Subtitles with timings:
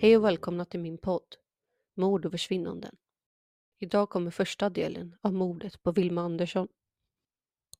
[0.00, 1.36] Hej och välkomna till min podd
[1.94, 2.96] Mord och försvinnanden.
[3.78, 6.68] Idag kommer första delen av mordet på Vilma Andersson.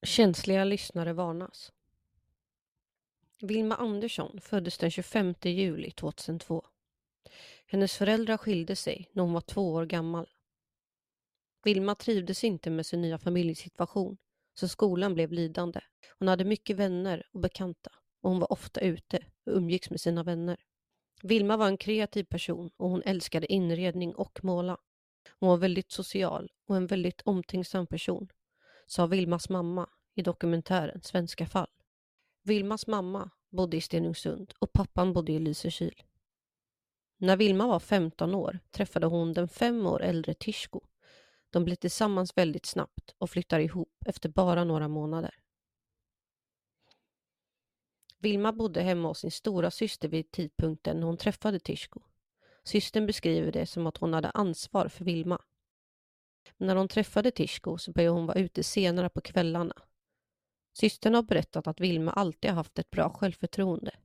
[0.03, 1.73] Känsliga lyssnare varnas.
[3.41, 6.67] Vilma Andersson föddes den 25 juli 2002.
[7.67, 10.29] Hennes föräldrar skilde sig när hon var två år gammal.
[11.65, 14.17] Vilma trivdes inte med sin nya familjesituation
[14.55, 15.81] så skolan blev lidande.
[16.19, 20.23] Hon hade mycket vänner och bekanta och hon var ofta ute och umgicks med sina
[20.23, 20.65] vänner.
[21.23, 24.79] Vilma var en kreativ person och hon älskade inredning och måla.
[25.41, 28.29] Hon var väldigt social och en väldigt omtänksam person,
[28.87, 31.69] sa Vilmas mamma i dokumentären Svenska fall.
[32.43, 36.03] Vilmas mamma bodde i Stenungsund och pappan bodde i Lysekil.
[37.17, 40.81] När Vilma var 15 år träffade hon den fem år äldre Tishko.
[41.51, 45.35] De blev tillsammans väldigt snabbt och flyttade ihop efter bara några månader.
[48.19, 52.01] Vilma bodde hemma hos sin stora syster vid tidpunkten när hon träffade Tishko.
[52.65, 55.43] Systern beskriver det som att hon hade ansvar för Vilma.
[56.57, 59.75] När hon träffade Tishko så började hon vara ute senare på kvällarna.
[60.73, 63.97] Systern har berättat att Vilma alltid haft ett bra självförtroende.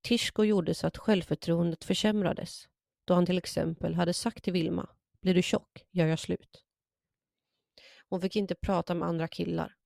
[0.00, 2.68] Tishko gjorde så att självförtroendet försämrades
[3.04, 4.88] då han till exempel hade sagt till Vilma
[5.20, 6.64] Blir du tjock gör jag slut.
[8.08, 9.76] Hon fick inte prata med andra killar.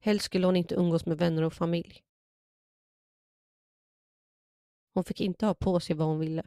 [0.00, 2.04] Helst skulle hon inte umgås med vänner och familj.
[4.94, 6.42] Hon fick inte ha på sig vad hon ville.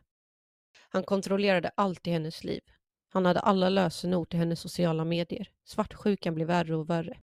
[0.90, 2.62] Han kontrollerade allt i hennes liv.
[3.10, 5.52] Han hade alla lösenord till hennes sociala medier.
[5.64, 7.22] Svartsjukan blev värre och värre.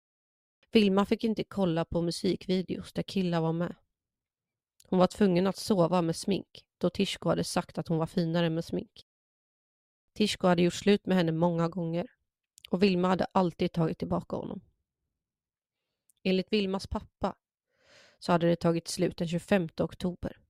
[0.73, 3.75] Vilma fick inte kolla på musikvideos där killar var med.
[4.89, 8.51] Hon var tvungen att sova med smink då Tishko hade sagt att hon var finare
[8.51, 9.07] med smink.
[10.13, 12.07] Tishko hade gjort slut med henne många gånger
[12.71, 14.61] och Vilma hade alltid tagit tillbaka honom.
[16.23, 17.35] Enligt Vilmas pappa
[18.19, 20.41] så hade det tagit slut den 25 oktober.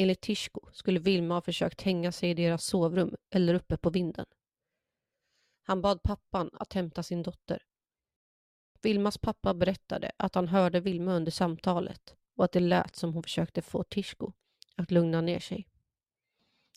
[0.00, 4.26] Enligt Tishko skulle Vilma ha försökt hänga sig i deras sovrum eller uppe på vinden.
[5.62, 7.62] Han bad pappan att hämta sin dotter.
[8.82, 13.22] Vilmas pappa berättade att han hörde Vilma under samtalet och att det lät som hon
[13.22, 14.32] försökte få Tishko
[14.76, 15.68] att lugna ner sig.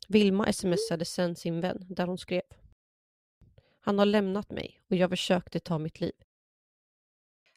[0.07, 2.41] Vilma smsade sen sin vän där hon skrev.
[3.79, 6.15] Han har lämnat mig och jag försökte ta mitt liv.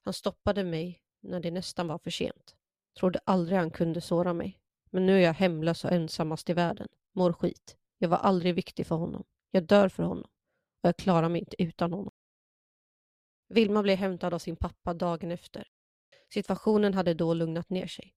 [0.02, 2.56] Han stoppade mig när det nästan var för sent.
[2.98, 4.60] Trodde aldrig han kunde såra mig.
[4.94, 6.88] Men nu är jag hemlös och ensammast i världen.
[7.12, 7.76] Mår skit.
[7.98, 9.24] Jag var aldrig viktig för honom.
[9.50, 10.30] Jag dör för honom.
[10.82, 12.12] Och jag klarar mig inte utan honom.
[13.48, 15.68] Vilma blev hämtad av sin pappa dagen efter.
[16.34, 18.14] Situationen hade då lugnat ner sig.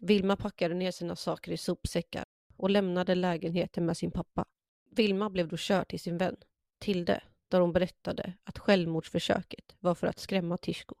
[0.00, 2.24] Vilma packade ner sina saker i sopsäckar
[2.56, 4.44] och lämnade lägenheten med sin pappa.
[4.90, 6.36] Vilma blev då körd till sin vän,
[6.78, 10.94] Tilde, där hon berättade att självmordsförsöket var för att skrämma Tishko.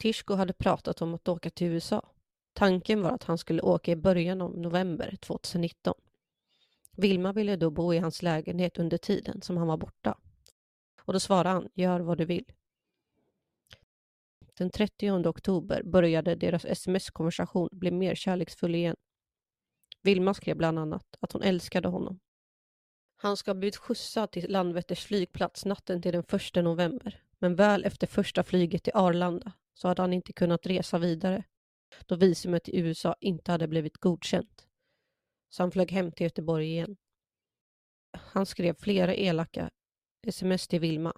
[0.00, 2.12] Tishko hade pratat om att åka till USA.
[2.52, 5.94] Tanken var att han skulle åka i början av november 2019.
[6.96, 10.18] Vilma ville då bo i hans lägenhet under tiden som han var borta.
[11.04, 12.44] Och då svarade han, gör vad du vill.
[14.54, 18.96] Den 30 oktober började deras sms-konversation bli mer kärleksfull igen.
[20.02, 22.20] Vilma skrev bland annat att hon älskade honom.
[23.16, 27.84] Han ska ha blivit skjutsad till Landvetters flygplats natten till den 1 november, men väl
[27.84, 31.44] efter första flyget till Arlanda så hade han inte kunnat resa vidare
[32.06, 34.68] då visumet i USA inte hade blivit godkänt.
[35.48, 36.96] Så han flög hem till Göteborg igen.
[38.12, 39.70] Han skrev flera elaka
[40.26, 41.12] sms till Vilma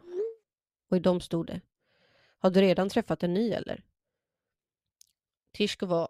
[0.90, 1.60] och i dem stod det
[2.38, 3.84] Har du redan träffat en ny eller?
[5.52, 6.08] Tishko var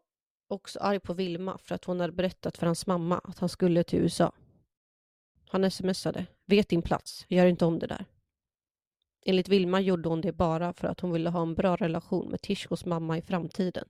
[0.49, 3.85] också arg på Vilma för att hon hade berättat för hans mamma att han skulle
[3.85, 4.33] till USA.
[5.49, 8.07] Han smsade Vet din plats, gör inte om det där.
[9.25, 12.41] Enligt Vilma gjorde hon det bara för att hon ville ha en bra relation med
[12.41, 13.89] Tishkos mamma i framtiden.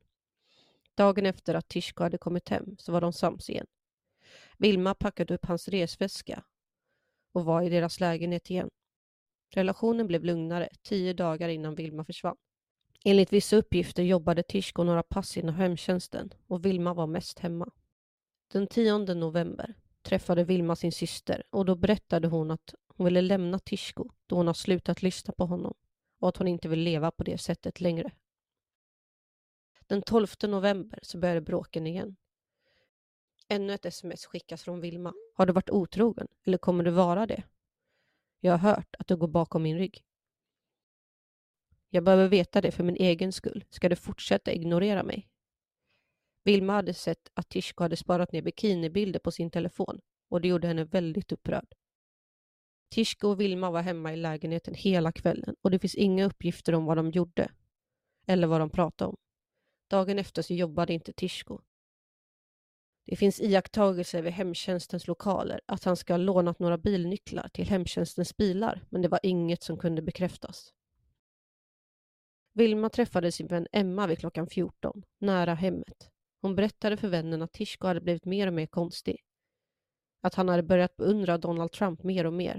[0.94, 3.67] Dagen efter att Tishko hade kommit hem så var de sams igen.
[4.58, 6.44] Vilma packade upp hans resväska
[7.32, 8.70] och var i deras lägenhet igen.
[9.55, 12.37] Relationen blev lugnare tio dagar innan Vilma försvann.
[13.05, 17.70] Enligt vissa uppgifter jobbade Tishko några pass inom hemtjänsten och Vilma var mest hemma.
[18.52, 23.58] Den 10 november träffade Vilma sin syster och då berättade hon att hon ville lämna
[23.58, 25.74] Tishko då hon har slutat lyssna på honom
[26.18, 28.10] och att hon inte vill leva på det sättet längre.
[29.86, 32.16] Den 12 november så började bråken igen.
[33.48, 35.12] Ännu ett sms skickas från Vilma.
[35.34, 37.42] Har du varit otrogen eller kommer du vara det?
[38.40, 40.04] Jag har hört att du går bakom min rygg.
[41.88, 43.64] Jag behöver veta det för min egen skull.
[43.70, 45.28] Ska du fortsätta ignorera mig?
[46.44, 50.68] Vilma hade sett att Tishko hade sparat ner bikinibilder på sin telefon och det gjorde
[50.68, 51.74] henne väldigt upprörd.
[52.92, 56.84] Tishko och Vilma var hemma i lägenheten hela kvällen och det finns inga uppgifter om
[56.84, 57.50] vad de gjorde
[58.26, 59.16] eller vad de pratade om.
[59.90, 61.60] Dagen efter så jobbade inte Tishko.
[63.06, 68.36] Det finns iakttagelser vid hemtjänstens lokaler att han ska ha lånat några bilnycklar till hemtjänstens
[68.36, 70.72] bilar, men det var inget som kunde bekräftas.
[72.52, 76.10] Vilma träffade sin vän Emma vid klockan 14, nära hemmet.
[76.40, 79.24] Hon berättade för vännen att Tishko hade blivit mer och mer konstig.
[80.20, 82.58] Att han hade börjat beundra Donald Trump mer och mer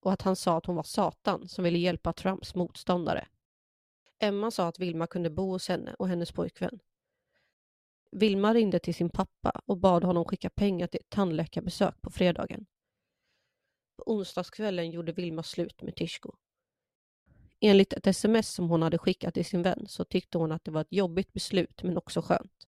[0.00, 3.28] och att han sa att hon var Satan som ville hjälpa Trumps motståndare.
[4.18, 6.80] Emma sa att Vilma kunde bo hos henne och hennes pojkvän.
[8.10, 12.66] Vilma ringde till sin pappa och bad honom skicka pengar till ett tandläkarbesök på fredagen.
[13.96, 16.32] På onsdagskvällen gjorde Vilma slut med Tishko.
[17.60, 20.70] Enligt ett sms som hon hade skickat till sin vän så tyckte hon att det
[20.70, 22.66] var ett jobbigt beslut men också skönt.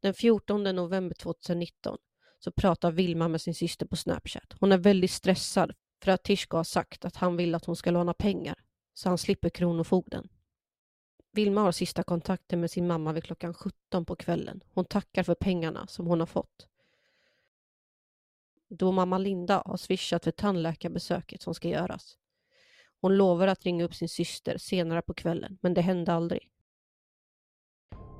[0.00, 1.98] Den 14 november 2019
[2.40, 4.54] så pratar Vilma med sin syster på Snapchat.
[4.60, 5.72] Hon är väldigt stressad
[6.02, 8.54] för att Tishko har sagt att han vill att hon ska låna pengar
[8.94, 10.28] så han slipper Kronofogden.
[11.32, 14.64] Vilma har sista kontakten med sin mamma vid klockan 17 på kvällen.
[14.74, 16.68] Hon tackar för pengarna som hon har fått.
[18.68, 22.18] Då mamma Linda har swishat för tandläkarbesöket som ska göras.
[23.00, 26.50] Hon lovar att ringa upp sin syster senare på kvällen, men det hände aldrig.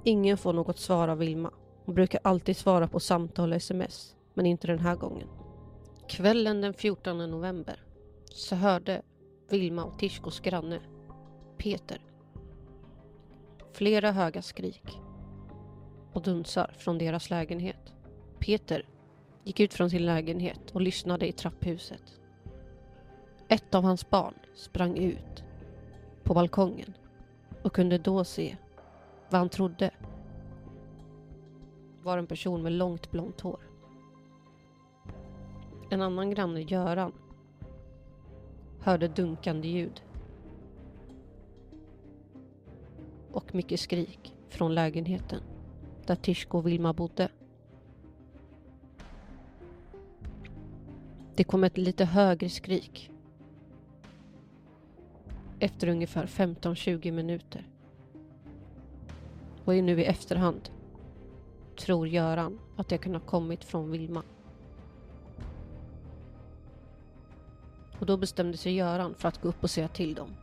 [0.04, 1.52] Ingen får något svar av Vilma.
[1.84, 5.28] Hon brukar alltid svara på samtal och sms, men inte den här gången.
[6.08, 7.84] Kvällen den 14 november
[8.24, 9.02] så hörde
[9.48, 10.80] Vilma och Tishkos granne,
[11.58, 12.00] Peter,
[13.72, 14.98] flera höga skrik
[16.12, 17.94] och dunsar från deras lägenhet.
[18.38, 18.88] Peter
[19.44, 22.20] gick ut från sin lägenhet och lyssnade i trapphuset.
[23.48, 25.44] Ett av hans barn sprang ut
[26.24, 26.94] på balkongen
[27.62, 28.56] och kunde då se
[29.30, 29.90] vad han trodde
[32.02, 33.60] var en person med långt blont hår.
[35.90, 37.12] En annan granne, Göran,
[38.80, 40.02] hörde dunkande ljud
[43.32, 45.42] och mycket skrik från lägenheten
[46.06, 47.28] där Tishko och Vilma bodde.
[51.34, 53.10] Det kom ett lite högre skrik
[55.58, 57.66] efter ungefär 15-20 minuter.
[59.64, 60.70] Och nu i efterhand
[61.80, 64.22] tror Göran att det kan ha kommit från Vilma.
[67.98, 70.36] Och då bestämde sig Göran för att gå upp och säga till dem.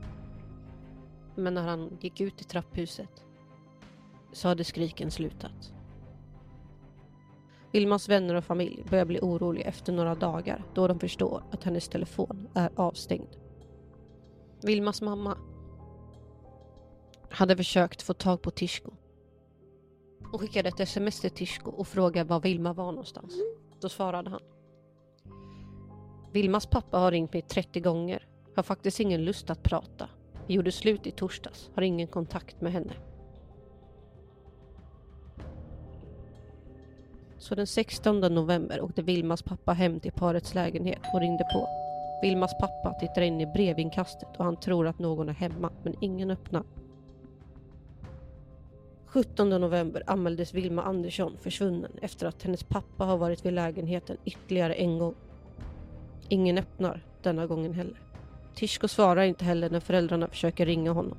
[1.35, 3.25] Men när han gick ut i trapphuset
[4.31, 5.73] så hade skriken slutat.
[7.71, 11.89] Vilmas vänner och familj börjar bli oroliga efter några dagar då de förstår att hennes
[11.89, 13.35] telefon är avstängd.
[14.61, 15.37] Vilmas mamma
[17.29, 18.91] hade försökt få tag på Tishko.
[20.31, 23.33] Hon skickade ett sms till Tishko och frågade var Vilma var någonstans.
[23.81, 24.41] Då svarade han.
[26.31, 28.27] Vilmas pappa har ringt mig 30 gånger.
[28.55, 30.09] Har faktiskt ingen lust att prata.
[30.47, 31.71] Vi gjorde slut i torsdags.
[31.75, 32.93] Har ingen kontakt med henne.
[37.37, 41.69] Så den 16 november åkte Vilmas pappa hem till parets lägenhet och ringde på.
[42.21, 46.31] Vilmas pappa tittar in i brevinkastet och han tror att någon är hemma, men ingen
[46.31, 46.63] öppnar.
[49.07, 54.73] 17 november anmäldes Vilma Andersson försvunnen efter att hennes pappa har varit vid lägenheten ytterligare
[54.73, 55.15] en gång.
[56.29, 58.01] Ingen öppnar denna gången heller.
[58.55, 61.17] Tishko svarar inte heller när föräldrarna försöker ringa honom.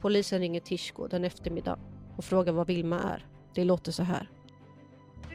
[0.00, 1.78] Polisen ringer Tishko den eftermiddag
[2.16, 3.24] och frågar vad Vilma är.
[3.54, 4.28] Det låter så här.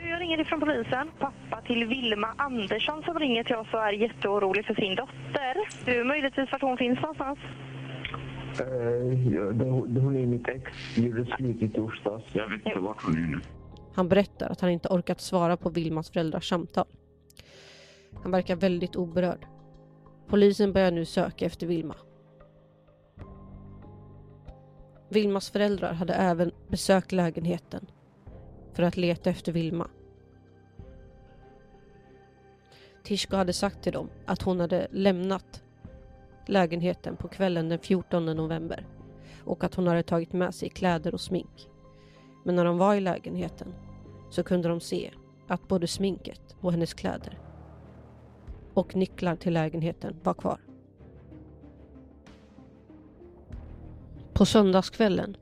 [0.10, 1.12] Jag ringer ifrån polisen.
[1.20, 5.86] Pappa till Vilma Andersson som ringer till oss och är jätteorolig för sin dotter.
[5.86, 7.40] Du möjligtvis vart hon finns någonstans?
[8.60, 10.72] Eh, hon är mitt ex.
[10.98, 12.24] Gjorde slut i torsdags.
[12.34, 13.40] Jag vet inte vart hon är nu.
[13.94, 16.86] Han berättar att han inte orkat svara på Vilmas föräldrars samtal.
[18.24, 19.46] Han verkar väldigt oberörd.
[20.28, 21.96] Polisen börjar nu söka efter Vilma.
[25.10, 27.86] Vilmas föräldrar hade även besökt lägenheten
[28.74, 29.88] för att leta efter Vilma.
[33.04, 35.64] Tishko hade sagt till dem att hon hade lämnat
[36.50, 38.88] lägenheten på kvällen den 14 november
[39.44, 41.70] och att hon hade tagit med sig kläder och smink.
[42.44, 43.74] Men när de var i lägenheten
[44.30, 45.12] så kunde de se
[45.48, 47.40] att både sminket och hennes kläder
[48.74, 50.60] och nycklar till lägenheten var kvar.
[54.34, 55.38] På söndagskvällen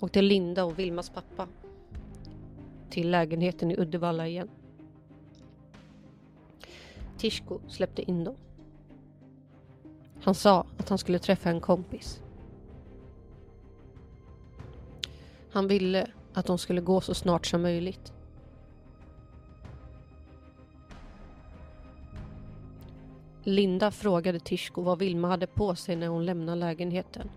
[0.00, 1.48] åkte Linda och Vilmas pappa
[2.90, 4.48] till lägenheten i Uddevalla igen.
[7.18, 8.36] Tishko släppte in dem.
[10.24, 12.22] Han sa att han skulle träffa en kompis.
[15.52, 18.12] Han ville att de skulle gå så snart som möjligt.
[23.44, 27.30] Linda frågade Tishko vad Vilma hade på sig när hon lämnade lägenheten.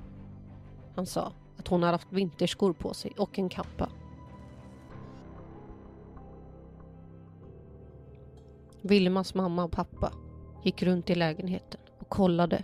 [0.96, 3.90] Han sa att hon hade haft vinterskor på sig och en kappa.
[8.82, 10.14] Vilmas mamma och pappa
[10.64, 12.64] gick runt i lägenheten och kollade.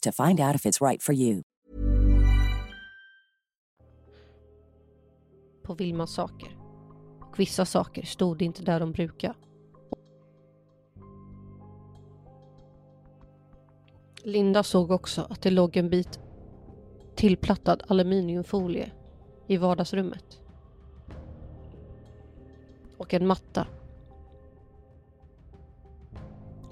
[0.00, 1.42] to find out if it's right for you.
[5.62, 6.58] På Vilmas saker.
[7.20, 9.34] Och vissa saker stod inte där de brukar.
[14.22, 16.20] Linda såg också att det låg en bit
[17.14, 18.92] tillplattad aluminiumfolie
[19.46, 20.40] i vardagsrummet.
[22.98, 23.66] Och en matta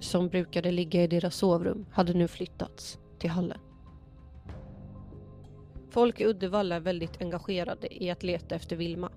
[0.06, 3.58] som brukade ligga i deras sovrum hade nu flyttats till hallen.
[5.90, 9.10] Folk i Uddevalla är väldigt engagerade i att leta efter Vilma.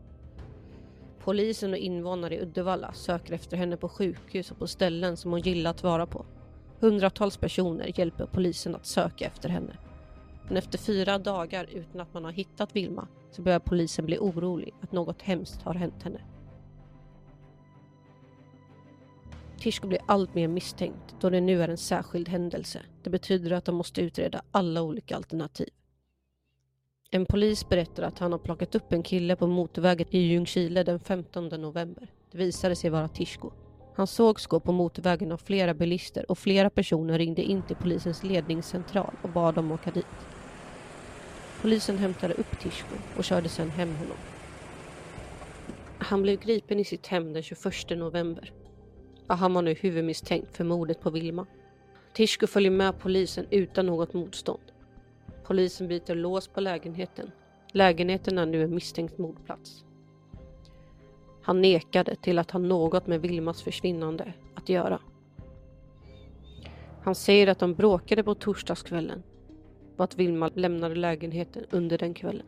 [1.20, 5.42] Polisen och invånare i Uddevalla söker efter henne på sjukhus och på ställen som hon
[5.42, 6.26] gillar att vara på.
[6.80, 9.78] Hundratals personer hjälper polisen att söka efter henne.
[10.48, 14.74] Men efter fyra dagar utan att man har hittat Vilma så börjar polisen bli orolig
[14.82, 16.22] att något hemskt har hänt henne.
[19.60, 22.82] Tishko blir allt mer misstänkt då det nu är en särskild händelse.
[23.04, 25.70] Det betyder att de måste utreda alla olika alternativ.
[27.12, 31.00] En polis berättar att han har plockat upp en kille på motorvägen i Ljungskile den
[31.00, 32.12] 15 november.
[32.32, 33.52] Det visade sig vara Tishko.
[33.96, 38.24] Han sågs gå på motorvägen av flera bilister och flera personer ringde in till polisens
[38.24, 40.06] ledningscentral och bad dem åka dit.
[41.62, 44.18] Polisen hämtade upp Tishko och körde sedan hem honom.
[45.98, 48.54] Han blev gripen i sitt hem den 21 november
[49.30, 51.46] och han var nu huvudmisstänkt för mordet på Vilma.
[52.14, 54.72] Tishko följer med polisen utan något motstånd.
[55.44, 57.32] Polisen byter lås på lägenheten.
[57.72, 59.86] Lägenheten är nu en misstänkt mordplats.
[61.42, 65.00] Han nekade till att ha något med Vilmas försvinnande att göra.
[67.02, 69.24] Han säger att de bråkade på torsdagskvällen
[69.98, 72.46] och att Vilma lämnade lägenheten under den kvällen.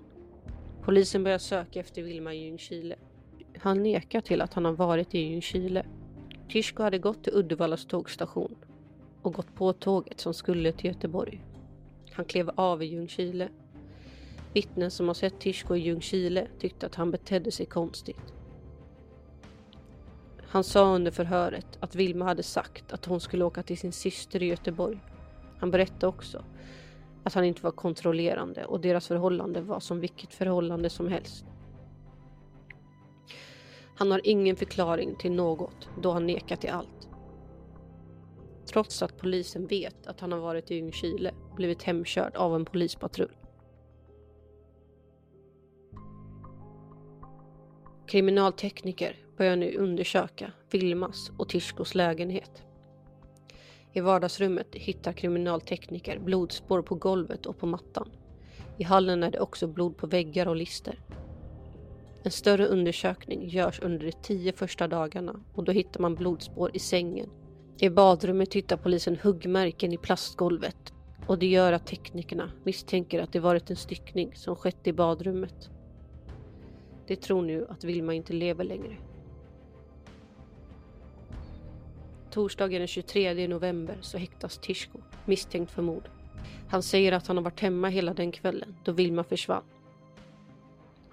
[0.82, 2.96] Polisen börjar söka efter Vilma i Ljungskile.
[3.60, 5.86] Han nekar till att han har varit i Ljungskile.
[6.52, 8.56] Tishko hade gått till Uddevallas tågstation
[9.22, 11.42] och gått på tåget som skulle till Göteborg.
[12.12, 13.50] Han klev av i Ljungskile.
[14.54, 18.34] Vittnen som har sett Tishko i Ljungskile tyckte att han betedde sig konstigt.
[20.42, 24.44] Han sa under förhöret att Vilma hade sagt att hon skulle åka till sin syster
[24.44, 25.00] i Göteborg.
[25.60, 26.44] Han berättade också
[27.24, 31.46] att han inte var kontrollerande och deras förhållande var som vilket förhållande som helst.
[34.02, 37.10] Han har ingen förklaring till något då han nekar till allt.
[38.66, 42.66] Trots att polisen vet att han har varit i Ljungskile och blivit hemkörd av en
[42.66, 43.32] polispatrull.
[48.08, 52.64] Kriminaltekniker börjar nu undersöka Vilmas och Tishkos lägenhet.
[53.94, 58.12] I vardagsrummet hittar kriminaltekniker blodspår på golvet och på mattan.
[58.78, 61.00] I hallen är det också blod på väggar och lister.
[62.24, 66.80] En större undersökning görs under de tio första dagarna och då hittar man blodspår i
[66.80, 67.30] sängen.
[67.80, 70.94] I badrummet hittar polisen huggmärken i plastgolvet
[71.28, 75.70] och det gör att teknikerna misstänker att det varit en styckning som skett i badrummet.
[77.08, 78.98] De tror nu att Vilma inte lever längre.
[82.32, 86.10] Torsdagen den 23 november så häktas Tishko misstänkt för mord.
[86.70, 89.64] Han säger att han har varit hemma hela den kvällen då Vilma försvann.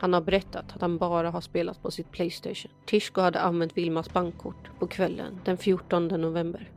[0.00, 2.72] Han har berättat att han bara har spelat på sitt Playstation.
[2.86, 6.72] Tishko hade använt Vilmas bankkort på kvällen den 14 november.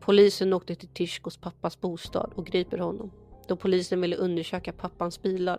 [0.00, 3.10] Polisen åkte till Tishkos pappas bostad och griper honom
[3.48, 5.58] då polisen ville undersöka pappans bilar.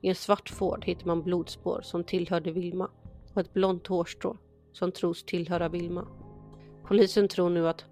[0.00, 2.90] I en svart Ford hittar man blodspår som tillhörde Vilma
[3.34, 4.36] och ett blont hårstrå
[4.72, 6.06] som tros tillhöra Vilma.
[6.84, 7.84] Polisen tror nu att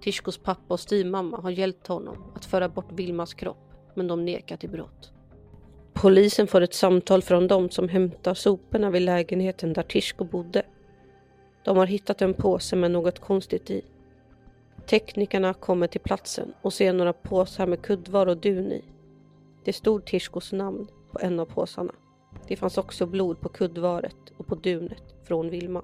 [0.00, 4.56] Tishkos pappa och styvmamma har hjälpt honom att föra bort Vilmas kropp, men de nekar
[4.56, 5.12] till brott.
[6.02, 10.62] Polisen får ett samtal från dem som hämtar soporna vid lägenheten där Tishko bodde.
[11.64, 13.82] De har hittat en påse med något konstigt i.
[14.86, 18.84] Teknikerna kommer till platsen och ser några påsar med kuddvar och dun i.
[19.64, 21.92] Det stod Tishkos namn på en av påsarna.
[22.48, 25.82] Det fanns också blod på kuddvaret och på dunet från Vilma.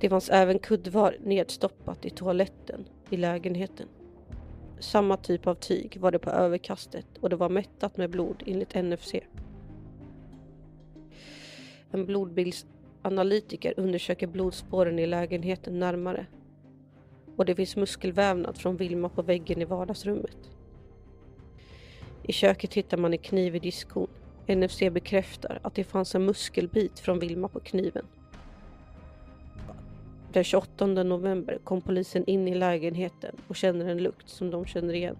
[0.00, 3.88] Det fanns även kuddvar nedstoppat i toaletten i lägenheten.
[4.80, 8.74] Samma typ av tyg var det på överkastet och det var mättat med blod enligt
[8.74, 9.14] NFC.
[11.90, 16.26] En blodbildsanalytiker undersöker blodspåren i lägenheten närmare
[17.36, 20.50] och det finns muskelvävnad från Vilma på väggen i vardagsrummet.
[22.22, 24.08] I köket hittar man en kniv i diskon.
[24.48, 28.06] NFC bekräftar att det fanns en muskelbit från Vilma på kniven.
[30.32, 34.94] Den 28 november kom polisen in i lägenheten och känner en lukt som de känner
[34.94, 35.16] igen.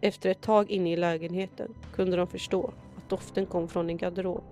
[0.00, 4.44] Efter ett tag inne i lägenheten kunde de förstå att doften kom från en garderob.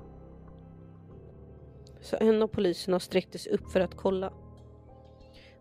[2.00, 4.32] Så en av poliserna sträckte sig upp för att kolla.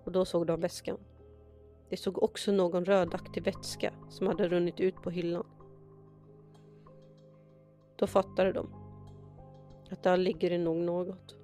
[0.04, 0.98] Och då såg de väskan.
[1.90, 5.46] De såg också någon rödaktig vätska som hade runnit ut på hyllan.
[7.96, 8.70] Då fattade de
[9.90, 11.35] att där ligger det nog något.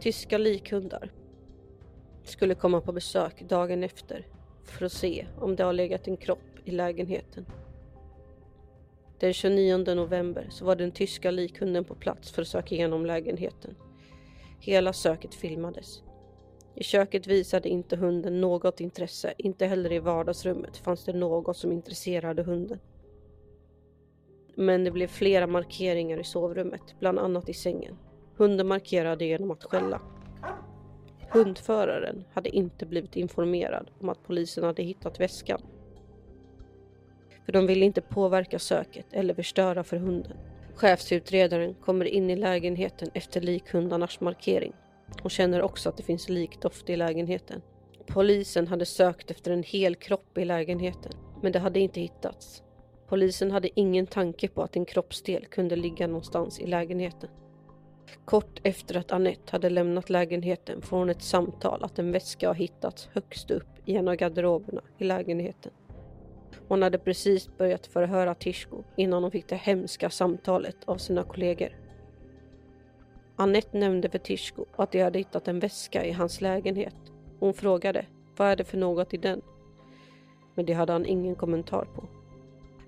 [0.00, 1.12] Tyska likhundar
[2.24, 4.26] skulle komma på besök dagen efter
[4.64, 7.46] för att se om det har legat en kropp i lägenheten.
[9.18, 13.74] Den 29 november så var den tyska likhunden på plats för att söka igenom lägenheten.
[14.60, 16.02] Hela söket filmades.
[16.74, 21.72] I köket visade inte hunden något intresse, inte heller i vardagsrummet fanns det något som
[21.72, 22.78] intresserade hunden.
[24.54, 27.96] Men det blev flera markeringar i sovrummet, bland annat i sängen.
[28.38, 30.00] Hunden markerade genom att skälla.
[31.30, 35.60] Hundföraren hade inte blivit informerad om att polisen hade hittat väskan.
[37.44, 40.36] För de ville inte påverka söket eller förstöra för hunden.
[40.74, 44.72] Chefsutredaren kommer in i lägenheten efter likhundarnas markering
[45.22, 47.62] och känner också att det finns likdoft i lägenheten.
[48.06, 52.62] Polisen hade sökt efter en hel kropp i lägenheten, men det hade inte hittats.
[53.08, 57.30] Polisen hade ingen tanke på att en kroppsdel kunde ligga någonstans i lägenheten.
[58.24, 62.54] Kort efter att Annette hade lämnat lägenheten får hon ett samtal att en väska har
[62.54, 65.72] hittats högst upp i en av garderoberna i lägenheten.
[66.68, 71.68] Hon hade precis börjat förhöra Tishko innan hon fick det hemska samtalet av sina kollegor.
[73.36, 76.96] Annette nämnde för Tishko att de hade hittat en väska i hans lägenhet.
[77.40, 79.42] Hon frågade vad är det för något i den?
[80.54, 82.08] Men det hade han ingen kommentar på.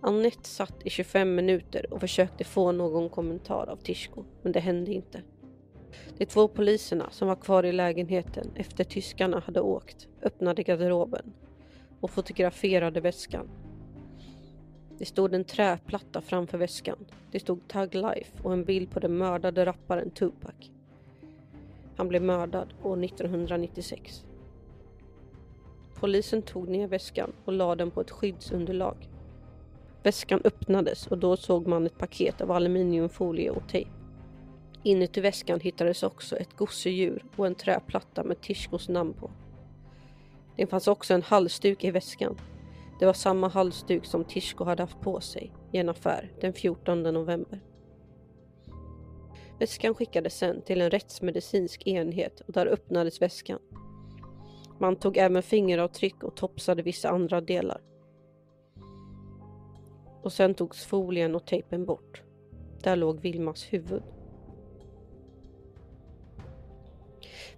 [0.02, 4.92] Annette satt i 25 minuter och försökte få någon kommentar av Tishko, men det hände
[4.92, 5.22] inte.
[6.18, 11.32] De två poliserna som var kvar i lägenheten efter tyskarna hade åkt öppnade garderoben
[12.00, 13.48] och fotograferade väskan.
[14.98, 17.06] Det stod en träplatta framför väskan.
[17.30, 20.54] Det stod Tug Life och en bild på den mördade rapparen Tupac.
[21.96, 24.24] Han blev mördad år 1996.
[25.94, 29.09] Polisen tog ner väskan och lade den på ett skyddsunderlag.
[30.02, 33.90] Väskan öppnades och då såg man ett paket av aluminiumfolie och tejp.
[34.82, 39.30] Inuti väskan hittades också ett gosedjur och en träplatta med Tishkos namn på.
[40.56, 42.40] Det fanns också en halsduk i väskan.
[42.98, 47.02] Det var samma halsduk som Tishko hade haft på sig i en affär den 14
[47.02, 47.60] november.
[49.58, 53.58] Väskan skickades sen till en rättsmedicinsk enhet och där öppnades väskan.
[54.78, 57.80] Man tog även fingeravtryck och topsade vissa andra delar.
[60.22, 62.22] Och sen togs folien och tejpen bort.
[62.82, 64.02] Där låg Vilmas huvud.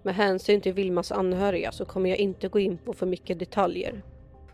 [0.01, 4.03] Med hänsyn till Vilmas anhöriga så kommer jag inte gå in på för mycket detaljer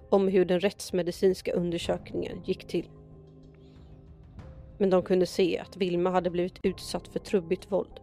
[0.10, 2.90] om hur den rättsmedicinska undersökningen gick till.
[4.78, 8.00] Men de kunde se att Vilma hade blivit utsatt för trubbigt våld.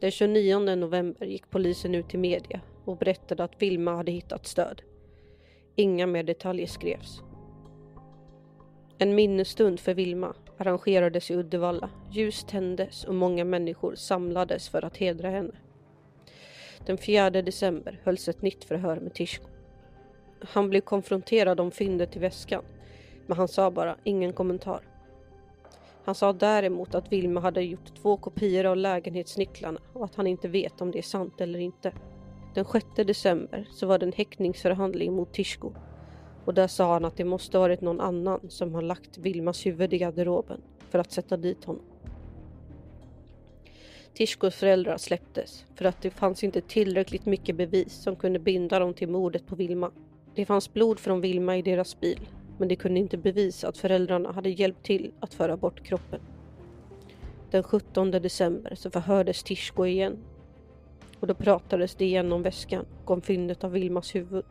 [0.00, 4.82] Den 29 november gick polisen ut till media och berättade att Vilma hade hittat stöd.
[5.76, 7.22] Inga mer detaljer skrevs.
[8.98, 11.90] En minnesstund för Vilma arrangerades i Uddevalla.
[12.10, 15.54] Ljus tändes och många människor samlades för att hedra henne.
[16.86, 19.48] Den 4 december hölls ett nytt förhör med Tishko.
[20.40, 22.62] Han blev konfronterad om fyndet i väskan,
[23.26, 24.80] men han sa bara ingen kommentar.
[26.04, 30.48] Han sa däremot att Vilma hade gjort två kopior av lägenhetsnycklarna och att han inte
[30.48, 31.92] vet om det är sant eller inte.
[32.54, 35.72] Den 6 december så var det en häktningsförhandling mot Tishko
[36.44, 39.94] och där sa han att det måste varit någon annan som har lagt Vilmas huvud
[39.94, 41.82] i garderoben för att sätta dit honom.
[44.14, 48.94] Tishkos föräldrar släpptes för att det fanns inte tillräckligt mycket bevis som kunde binda dem
[48.94, 49.90] till mordet på Vilma.
[50.34, 52.20] Det fanns blod från Vilma i deras bil
[52.58, 56.20] men de kunde inte bevisa att föräldrarna hade hjälpt till att föra bort kroppen.
[57.50, 60.18] Den 17 december så förhördes Tishko igen
[61.20, 64.44] och då pratades det igen om väskan och om fyndet av Vilmas huvud.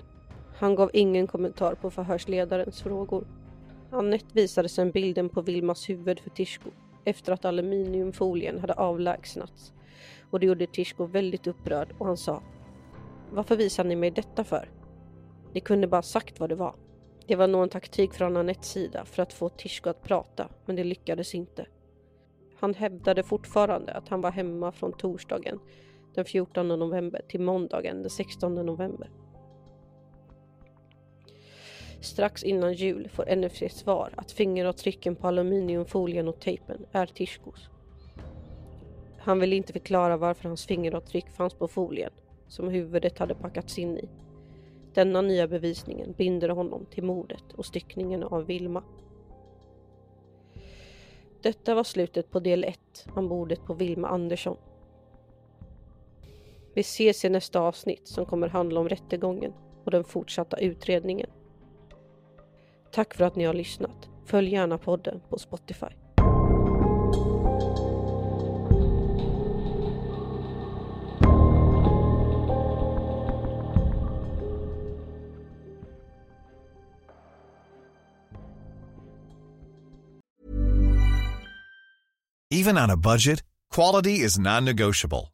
[0.56, 3.28] Han gav ingen kommentar på förhörsledarens frågor.
[3.92, 6.70] Annette visade sedan bilden på Vilmas huvud för Tishko
[7.06, 9.74] efter att aluminiumfolien hade avlägsnats
[10.32, 12.44] och det gjorde Tishko väldigt upprörd och han sa
[13.32, 14.70] Varför visar ni mig detta för?
[15.54, 16.76] Ni kunde bara sagt vad det var.
[17.28, 20.76] Det var nog en taktik från Anettes sida för att få Tishko att prata, men
[20.76, 21.66] det lyckades inte.
[22.60, 25.60] Han hävdade fortfarande att han var hemma från torsdagen
[26.14, 29.10] den 14 november till måndagen den 16 november.
[32.04, 37.70] Strax innan jul får NFC svar att fingeravtrycken på aluminiumfolien och tejpen är Tishkos.
[39.18, 42.12] Han vill inte förklara varför hans fingeravtryck fanns på folien
[42.48, 44.10] som huvudet hade packats in i.
[44.94, 48.84] Denna nya bevisningen binder honom till mordet och styckningen av Vilma.
[51.42, 52.80] Detta var slutet på del 1
[53.16, 54.58] om mordet på Vilma Andersson.
[56.74, 61.30] Vi ses i nästa avsnitt som kommer handla om rättegången och den fortsatta utredningen.
[62.94, 64.10] Tack för att ni har lyssnat.
[64.26, 65.86] Följ gärna podden på Spotify.
[82.52, 83.44] Even on a budget,
[83.76, 85.33] quality is non-negotiable.